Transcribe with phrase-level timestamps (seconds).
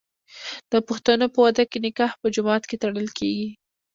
[0.71, 3.49] د پښتنو په واده کې نکاح په جومات کې تړل کیږي.